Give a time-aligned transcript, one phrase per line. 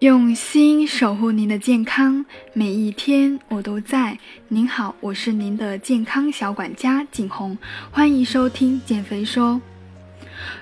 [0.00, 4.18] 用心守护您的健康，每一天我都在。
[4.48, 7.58] 您好，我是您的健康小管家景红，
[7.90, 9.60] 欢迎收听减肥说。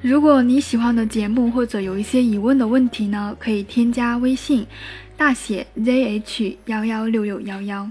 [0.00, 4.64] 如果你喜欢的节目或者有一些疑问的问题呢，可以添加微信
[5.16, 7.90] 大写 zh 幺幺六六幺幺。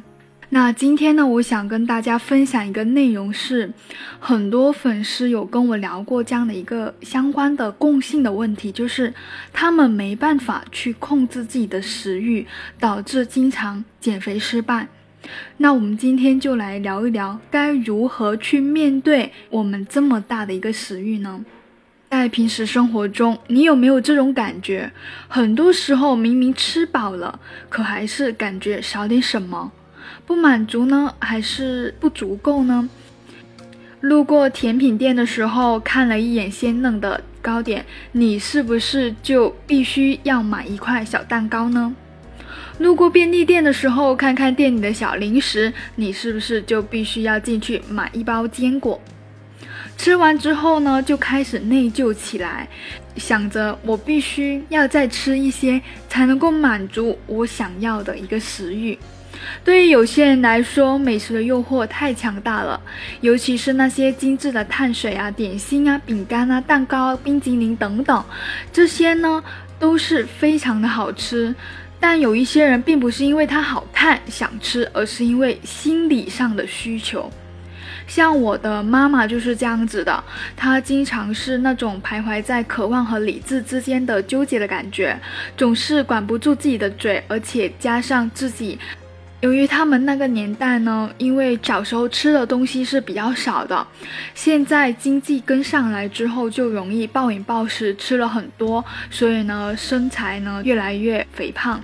[0.54, 3.73] 那今天呢，我想跟大家分享一个内容，是
[4.19, 9.11] 很多粉丝有跟我聊过这样的一个相关的共性的问题，就是
[9.51, 12.45] 他们没办法去控制自己的食欲，
[12.79, 14.87] 导致经常减肥失败。
[15.57, 21.43] 那我们今天就来聊一聊，该如何去面对我们这么大的一个食欲呢？
[22.11, 24.92] 在平时生活中，你有没有这种感觉？
[25.28, 27.39] 很多时候明明吃饱了，
[27.70, 29.71] 可还是感觉少点什么。
[30.25, 32.89] 不满足呢，还是不足够呢？
[34.02, 41.95] 路过甜品店的时候，看了一眼鲜嫩的糕点，你是不是就必须要买一块小蛋糕呢？
[42.80, 49.00] 路过便利店的时候，看看店里的小零食，你是不是就必须要进去买一包坚果？
[49.95, 52.67] 吃完之后呢，就开始内疚起来，
[53.16, 55.80] 想着我必须要再吃一些，
[56.10, 58.98] 才能够满足我想要的一个食欲。
[59.64, 62.80] 对于有些人来说，美食的诱惑太强大了，
[63.22, 68.23] 尤其是那些精致的碳水啊、点心啊、饼干啊、蛋糕、冰激凌等等，
[68.72, 69.44] 这些呢
[69.80, 71.54] 都是非常的好吃。
[72.00, 77.31] 但有一些人并不是因为它好看想吃，而是因为心理上的需求。
[78.06, 80.22] 像我的妈妈就是这样子的，
[80.58, 85.17] 她经常是那种徘徊在渴望和理智之间的纠结的感觉，
[85.56, 88.78] 总是管不住自己的嘴，而且加上自己。
[89.44, 93.86] 由于他们那个年代呢，因为小时候吃的东西是比较少的，
[94.33, 101.83] 现在经济跟上来之后，就容易暴饮暴食，吃了很多，所以呢，身材呢越来越肥胖。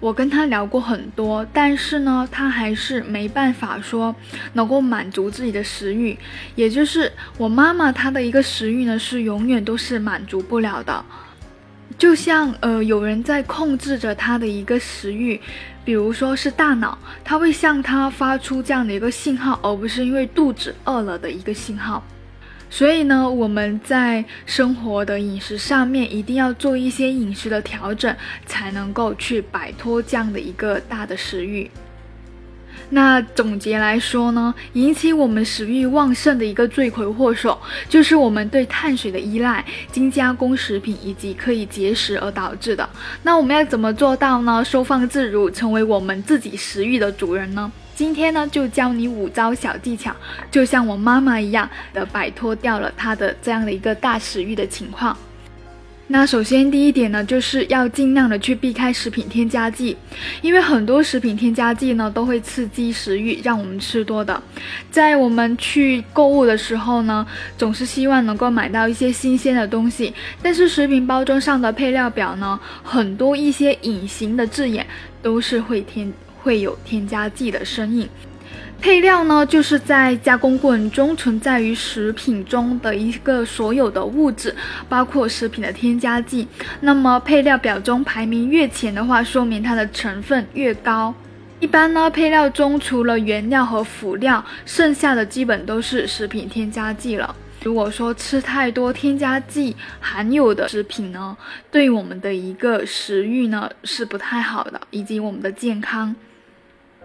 [0.00, 4.14] 我跟他聊过很多，但是呢，他还是没办法说
[4.52, 6.14] 能够满足自己的食欲，
[6.56, 11.02] 也就是我妈妈她的一个食欲呢，是永远都是满足不了的。
[12.02, 15.40] 就像呃，有人在控制着他的一个食欲，
[15.84, 22.02] 比如说是大脑，他会向他发出这样的一个信号，而不是因为肚子饿了的一个信号。
[22.68, 28.12] 所以呢，我们在生活的饮食上面一定要做一些饮食的调整，
[28.46, 31.70] 才能够去摆脱这样的一个大的食欲。
[32.94, 37.58] 那总结来说呢，引起我们食欲旺盛的一个罪魁祸首，
[37.88, 42.86] 就是我们对碳水的依赖、精加工食品以及可以节食而导致的。
[43.22, 44.62] 那我们要怎么做到呢？
[44.62, 47.72] 收放自如，成为我们自己食欲的主人呢？
[47.94, 50.14] 今天呢，就教你五招小技巧，
[50.50, 55.16] 就像我妈妈一样的摆脱掉了她的这样的一个大食欲的情况。
[56.12, 59.96] 那首先第一点呢，就是要尽量的去避开食品添加剂，
[60.42, 64.42] 因为很多食品添加剂呢都会刺激食欲，让我们吃多的。
[64.90, 70.12] 在我们去购物的时候呢，总是希望能够买到一些新鲜的东西，
[70.42, 74.86] 但是食品包装上的配料表呢，很多一些隐形的字眼
[75.22, 76.12] 都是会添
[76.42, 78.06] 会有添加剂的身影。
[78.82, 84.52] 配料呢，就是在加工过程中存在于食品中的一个所有的物质，
[84.88, 86.48] 包括食品的添加剂。
[86.80, 91.14] 那么配料表中排名越前的话，说明它的成分越高。
[91.60, 97.32] 一般呢，配料中除了原料和辅料，剩下的基本都是食品添加剂了。
[97.62, 101.36] 如果说吃太多添加剂含有的食品呢，
[101.70, 106.12] 对我们的一个食欲呢是不太好的，以及我们的健康。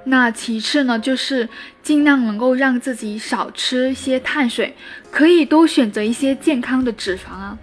[0.09, 1.47] 那其次呢，就是
[1.83, 4.73] 尽量能够让自己少吃一些碳水，
[5.11, 7.57] 可以多选择一些健康的脂肪啊。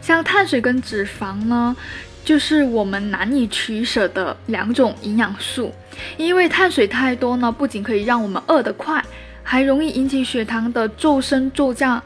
[0.00, 1.76] 像碳水跟脂肪呢，
[2.24, 5.72] 就是我们难以取舍的两种营养素。
[6.16, 9.02] 因为碳水太多呢，不仅可以让我们饿得快，
[9.44, 12.02] 还容易引起血糖的骤升骤降。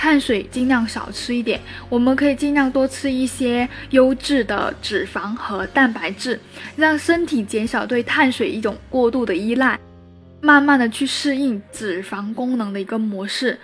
[0.00, 6.40] 碳水尽量少吃一点，我们可以尽量多吃一些优质的脂肪和蛋白质，
[6.74, 9.78] 让身体减少对碳水一种过度的依赖，
[10.40, 13.58] 慢慢的去适应脂肪功能的一个模式。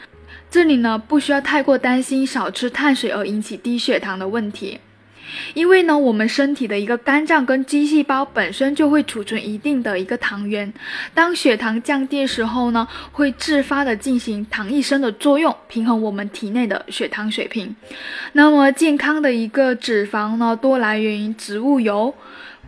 [0.50, 4.78] 这里呢，不需要太过担心少吃碳水而引起低血糖的问题。
[5.54, 10.72] 因为呢，我们身体的一个肝脏跟肌细胞本身就会储存一定的一个糖原，
[11.14, 17.74] 当血糖降低的时候呢，会自发的进行糖异生的作用，平衡我们体内的血糖水平。
[18.32, 22.14] 那么健康的一个脂肪呢，多来源于植物油，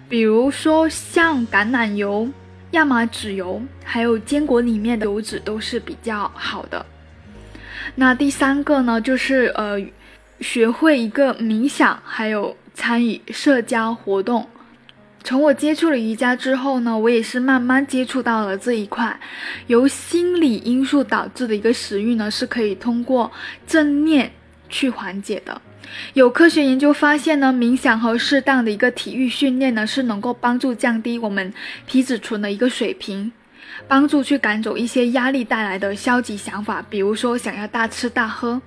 [0.08, 2.28] 比如说像橄榄油、
[2.72, 6.84] 亚麻籽油，还有坚果里面的油脂都是比较好的。
[7.94, 9.80] 那第三个呢，就是呃。
[10.40, 14.46] 学会一个冥想，还有参与社交活动，
[15.24, 19.18] 从我接触了瑜伽之后呢，我也是慢慢接触到了这一块，
[19.66, 23.30] 由心理因素导致的一个食欲呢，是可以通过
[23.66, 24.30] 正念
[24.68, 25.60] 去缓解的。
[26.14, 31.52] 有科学研究发现呢，冥想和适当的一个体育训练呢，是能够帮助降低我们
[31.86, 33.32] 皮质醇的一个水平，
[33.88, 38.62] 帮助去赶走一些压力带来的消极想法，比如说想要大吃大喝。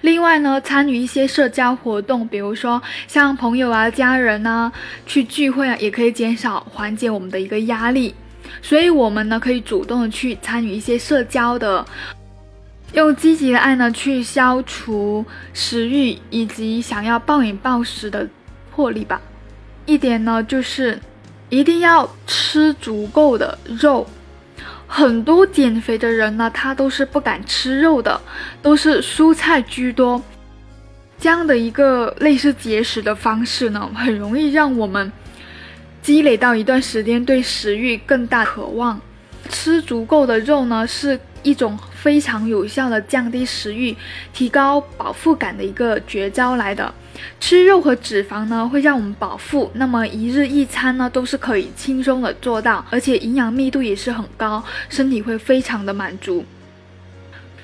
[0.00, 4.72] 另外呢，参与一些社交活动，比如说像朋友啊、家人啊
[5.06, 8.14] 去聚会啊，也可以减少缓解我们的一个压力。
[8.62, 11.84] 所以，我们呢可以主动的去参与一些社交的。
[12.94, 15.22] 用积极的爱呢，去消除
[15.52, 18.26] 食欲以及想要暴饮暴食的
[18.74, 19.20] 魄力吧。
[19.84, 20.98] 一点呢，就是
[21.50, 24.06] 一定要吃足够的肉。
[24.88, 28.18] 很多减肥的人呢，他都是不敢吃肉的，
[28.62, 30.20] 都是蔬菜居多。
[31.20, 35.12] 这样的一个类似节食的方式呢，很容易让我们
[36.00, 39.00] 积累到一段时间对食欲更大渴望。
[39.48, 43.96] 吃足够的肉呢，是一种非常有效的降低食欲、
[44.32, 46.92] 提高饱腹感的一个绝招来的。
[47.40, 56.44] 吃肉和脂肪呢，会让我们饱腹，那么一日一餐呢，都是可以轻松的做到，而且营养密度也是很高，身体会非常的满足。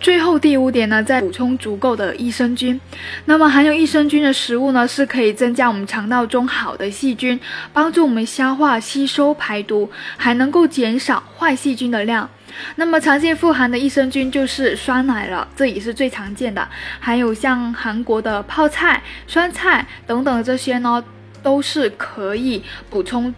[0.04, 2.78] 最后第五点呢，再补充足够的益生菌。
[3.24, 7.40] 那么含有益生菌的食物呢，是可以增加我们肠道中好的细菌，
[7.72, 12.28] 帮助我们消化吸收排毒，还能够减少坏细菌的量。
[12.76, 16.68] 那么常见富含的益生菌就是酸奶了，这也是最常见的。
[17.00, 21.02] 还有像韩国的泡菜、酸菜等等这些呢，
[21.42, 23.34] 都是可以补充。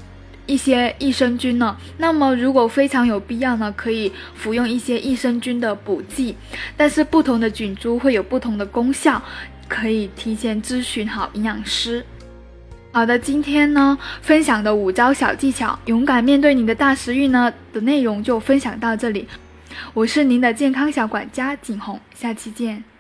[0.47, 6.37] 一些益生菌呢，那么如果非常有必要呢，可以服用一些益生菌的补剂，
[6.77, 9.21] 但是不同的菌株会有不同的功效，
[9.69, 12.05] 可以提前咨询好营养师。
[12.93, 19.29] 好的，今天呢分享的五招小技巧，勇敢面对你的大食欲呢的内容就分享到这里，
[19.93, 22.96] 我是您的健康小管家景红，下期见。